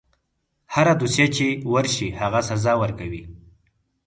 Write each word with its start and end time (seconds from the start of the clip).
هره 0.73 0.93
دوسیه 1.01 1.27
چې 1.35 1.47
ورشي 1.73 2.07
هغه 2.21 2.39
سزا 2.49 2.73
ورکوي. 2.81 3.23